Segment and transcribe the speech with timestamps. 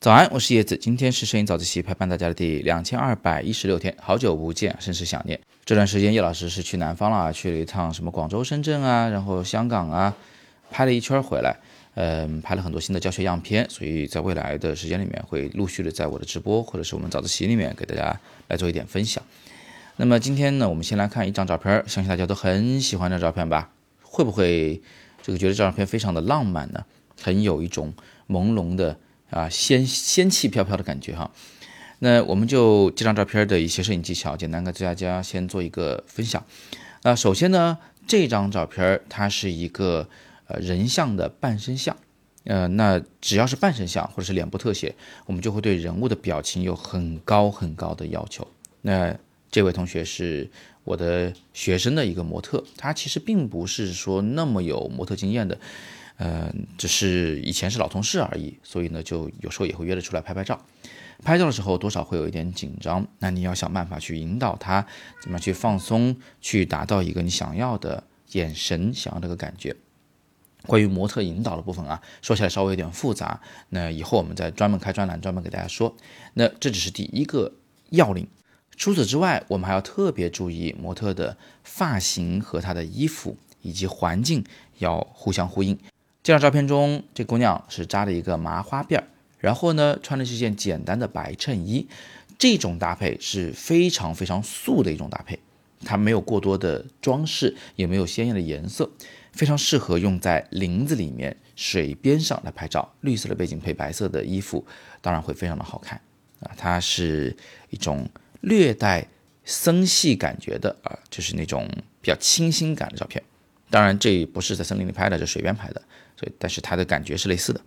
[0.00, 5.40] 早安，我是叶子，今天是摄影早自习陪伴大家的第两千二百一十六天，好久不见，甚是想念。
[5.64, 10.14] 这段时间叶老师是去南方了，去了一趟什么广州、深圳啊，然后香港啊，
[10.70, 11.56] 拍了一圈回来，
[11.94, 19.20] 嗯，拍了很多新的教学样片，所以在未来的时间里面会陆续的在我的直播或者是我们早自习里面给大家来做一点分享。
[19.96, 23.72] 那么今天呢，我们先来看一张照片，相信大家都很喜欢这照片吧？
[24.02, 24.80] 会不会
[25.26, 26.84] 这个觉得这张片非常的浪漫呢？
[27.20, 27.92] 很有一种
[28.28, 28.96] 朦胧的。
[29.30, 31.28] 啊，仙仙气飘飘的感觉哈。
[31.98, 36.44] 那我们就这张照片的一些摄影技巧，简单跟大家先做一个分享。
[37.02, 40.08] 那首先呢，这张照片它是一个
[40.46, 41.96] 呃人像的半身像。
[42.44, 44.94] 呃，那只要是半身像或者是脸部特写，
[45.26, 48.46] 我们就会对人物的表情有很高很高的要求。
[48.82, 49.12] 那
[49.56, 50.50] 这位同学是
[50.84, 55.58] 我的学生的一个模特，他其实并不是说那么有模特经验的。
[56.18, 60.60] 嗯，只是以前是老同事而已，所以呢，就有时候也会约着出来拍拍照。
[61.24, 64.86] 拍照的时候多少会有一点紧张，那你要想办法去引导他，
[65.22, 69.74] 怎么去放松，去达到一个你想要的眼神，想要那个感觉。
[70.66, 75.96] 关于模特引导的部分啊，说起来稍微有点复杂，那以后我们再专门开专栏，专门给大家说。
[76.34, 77.50] 那这只是第一个
[77.88, 78.28] 要领。
[78.76, 84.44] 除此之外，我们还要特别注意模特的发型和她的衣服以及环境
[84.78, 85.76] 要互相呼应。
[86.22, 89.04] 这张照片中，这姑娘是扎了一个麻花辫儿，
[89.38, 91.86] 然后呢，穿的是件简单的白衬衣。
[92.38, 95.38] 这种搭配是非常非常素的一种搭配，
[95.84, 98.90] 它没有过多的装饰，也没有鲜艳的颜色，
[99.32, 102.92] 非常适合用在林子里面、水边上来拍照。
[103.00, 104.62] 绿色的背景配白色的衣服，
[105.00, 105.98] 当然会非常的好看
[106.40, 106.52] 啊！
[106.58, 107.34] 它是
[107.70, 108.06] 一种
[108.46, 109.08] 略带
[109.44, 111.68] 森系感觉的啊，就是那种
[112.00, 113.20] 比较清新感的照片。
[113.70, 115.82] 当然，这不是在森林里拍的，这水边拍的。
[116.16, 117.60] 所以，但是它的感觉是类似的。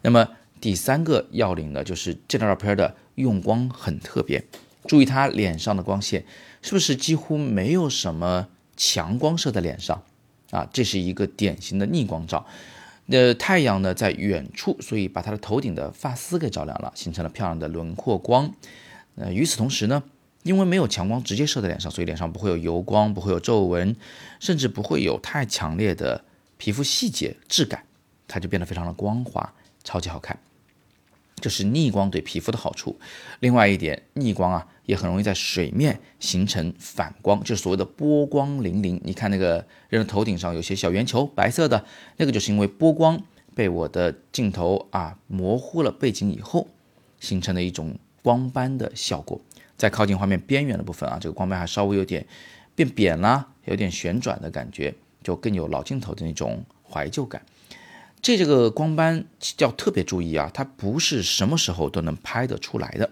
[0.00, 0.26] 那么
[0.58, 4.42] 第三个要领呢，就是这张照片的用光很特别。
[4.88, 6.24] 注意他脸上的光线，
[6.62, 10.02] 是不是几乎没有什么强光射在脸上
[10.50, 10.66] 啊？
[10.72, 12.46] 这是一个典型的逆光照。
[13.04, 18.50] 那太阳呢在远处，所以把他的头顶的发丝给照亮了，形成了漂亮的轮廓光。
[19.16, 20.02] 呃，与此同时呢，
[20.42, 23.94] 因为没有强光直接射在脸上，所以脸上不会有油光，不会有皱纹，
[24.40, 26.24] 甚至不会有太强烈的
[26.58, 27.84] 皮肤细节质感。
[28.26, 29.52] 它就变得非常的光滑，
[29.84, 30.38] 超级好看。
[31.36, 32.98] 这是逆光对皮肤的好处。
[33.40, 39.00] 另外一点，逆光啊也很容易在水面形成反光，就是所谓的波光粼粼。
[39.04, 41.84] 你看那个人的头顶上有些小圆球，白色的
[42.16, 43.20] 那个，就是因为波光
[43.54, 46.68] 被我的镜头啊模糊了背景以后，
[47.18, 49.40] 形成的一种光斑的效果。
[49.82, 52.24] 在靠近画面边缘的部分啊，这个光斑还稍微有点
[52.76, 54.94] 变扁啦，有点旋转的感觉，
[55.24, 57.42] 就更有老镜头的那种怀旧感。
[58.20, 59.24] 这这个光斑
[59.58, 63.10] 要特别注意啊，它不是什么时候都能拍得出来的。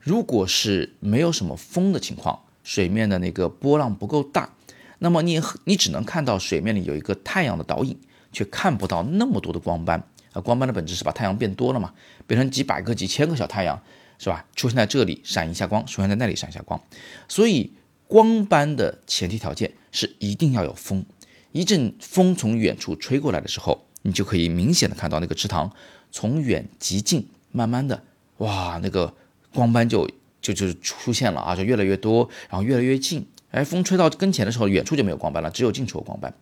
[0.00, 4.50] 如果是没有什么风的情况，水面的那个波浪不够大，
[4.98, 7.98] 那么你你只能看到水面里有一个太阳的倒影，
[8.30, 10.02] 却看不到那么多的光斑。
[10.34, 11.94] 啊，光斑的本质是把太阳变多了嘛，
[12.26, 13.82] 变成几百个、几千个小太阳，
[14.20, 14.46] 是吧？
[14.54, 16.80] 出现在这里闪一下光，出现在那里闪一下光。
[17.26, 17.72] 所以
[18.06, 21.04] 光斑的前提条件是一定要有风，
[21.50, 23.86] 一阵风从远处吹过来的时候。
[24.02, 25.70] 你就可以明显的看到那个池塘
[26.10, 28.02] 从远及近，慢慢的，
[28.38, 29.14] 哇，那个
[29.52, 30.08] 光斑就
[30.40, 33.26] 就就出现了啊，就越来越多，然后越来越近。
[33.50, 36.32] 哎，风吹到跟前的时候，远处就没有光斑了，只有近处有光斑。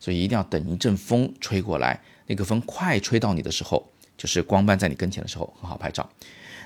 [0.00, 6.08] 所以一定要等一阵风吹过来，那个风快吹到你的时候，就是光斑在你跟前的时候，很好拍照。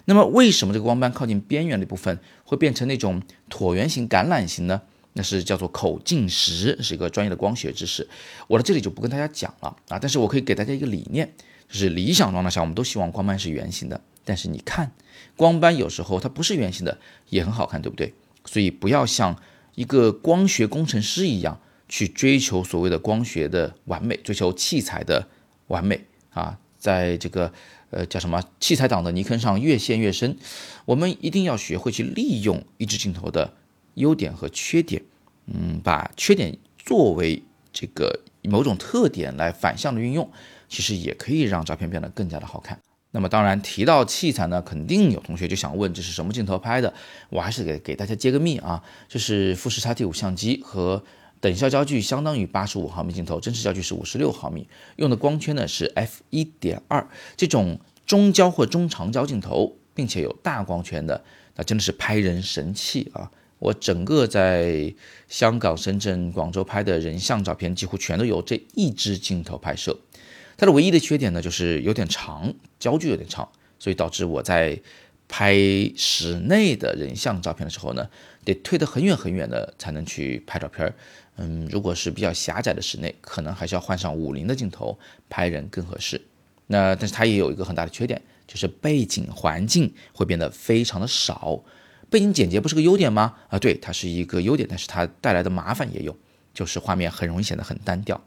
[0.05, 4.81] 那么为什么这个光斑靠近边缘的部分会变成那种椭圆形、橄榄形呢？
[5.15, 8.09] 那是叫做口径石，是一个专业的光学知识，
[8.47, 9.99] 我在这里就不跟大家讲了啊。
[9.99, 11.35] 但是我可以给大家一个理念，
[11.69, 14.01] 就是理想状态下，我们都希望光斑是圆形的。
[14.25, 14.93] 但是你看，
[15.37, 16.99] 光斑有时候它不是圆形的，
[17.31, 18.15] 也很好看，对不对？
[18.45, 19.37] 所以不要像
[19.75, 25.27] 一个光学工程师一样去追求所谓的光学的完美，追求器材的
[25.67, 26.59] 完美啊。
[26.79, 27.53] 在这个
[27.91, 30.37] 呃叫什么器材党的泥坑上越陷越深，
[30.85, 33.55] 我们一定要学会去利用一支镜头的。
[33.95, 35.03] 优点和缺点，
[35.47, 37.43] 嗯，把缺点作为
[37.73, 40.31] 这个某种特点来反向的运用，
[40.69, 42.79] 其实也可以让照片变得更加的好看。
[43.11, 46.95] 那么当然提到器材呢，肯定有同学就想问这是什么镜头拍的？
[47.29, 51.03] 我还是给给大家揭个秘啊，这是富士 X-T5 相机和
[51.41, 61.23] 等效焦距相当于八十五毫米镜头，真实焦距是五十六毫米，用的光圈呢是 f 一点二这种中焦或中长焦镜头，并且有大光圈的，
[61.57, 63.31] 那真的是拍人神器啊！
[63.61, 64.95] 我整个在
[65.29, 69.99] 香港、深圳、广州拍的人像照片，几乎全都由这一支镜头拍摄。
[70.57, 73.49] 它的唯一的缺点呢，就是有点长，焦距有点长，
[73.79, 74.81] 所以导致我在
[75.29, 75.55] 拍
[75.97, 78.09] 室内的人像照片的时候呢，
[78.45, 80.93] 得推得很远很远的才能去拍照片。
[81.37, 84.99] 嗯，如果是比较狭窄的室内，可能还是要换上五零的镜头
[85.29, 86.21] 拍人更合适。
[86.67, 91.63] 那但是它也有一个很大的缺点，就是背景环境会变得非常的少。
[92.11, 93.37] 背景简洁不是个优点吗？
[93.49, 96.17] 啊，对，它是一个优点，但是它带来的麻烦也有，
[96.53, 98.23] 就是画面很容易显得很单调。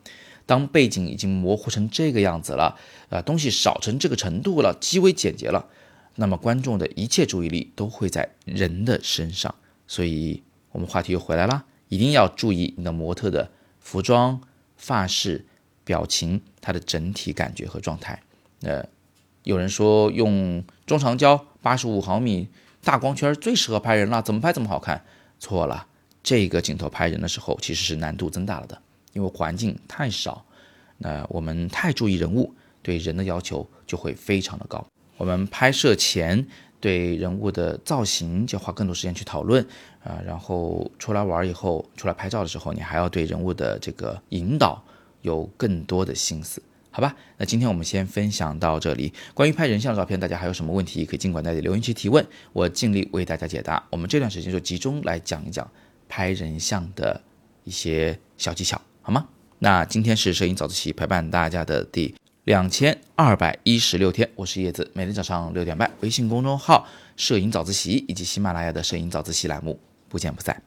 [0.45, 2.77] 当背景已经模糊成这个样子了，
[3.09, 5.67] 啊，东西少成这个程度了，极为简洁了，
[6.15, 9.53] 那么观众的一切注意力都会在人的身上。
[9.87, 10.41] 所以，
[10.71, 14.41] 我们话题又回来了，一定要注意你的模特的服装、
[14.77, 15.45] 发饰、
[15.83, 18.21] 表情，它的整体感觉和状态。
[18.61, 18.85] 呃，
[19.43, 22.47] 有人说用中长焦八十五毫米。
[22.83, 25.05] 大光圈最适合拍人了，怎么拍怎么好看？
[25.39, 25.85] 错了，
[26.23, 28.81] 这个镜头拍人的时候其实是难度增大了的，
[29.13, 30.43] 因为环境太少，
[30.97, 34.83] 那我们太注意人物，对人的要求就会非常的高。
[35.21, 36.47] 我们拍摄前
[36.79, 39.63] 对人物的造型就花更多时间去讨论
[40.03, 44.83] 啊，然后出来玩以后，出来拍照的时候，你还要对人物的这个引导
[45.21, 46.59] 有更多的心思。
[46.89, 49.13] 好吧，那今天我们先分享到这里。
[49.35, 53.85] 关于拍人像照片，大家还有什么问题，可以尽管在留言区提问，我尽力为大家解答。
[53.91, 55.69] 我们这段时间就集中来讲一讲
[56.09, 57.21] 拍人像的
[57.63, 59.27] 一些小技巧，好吗？
[59.59, 62.15] 那今天是摄影早自习陪伴大家的第
[62.51, 70.61] 两千二百一十六天，我是叶子，每天早上六点半，微信公众号“摄影早自习”以及喜马拉雅的“摄影早自习”栏目，不见不散。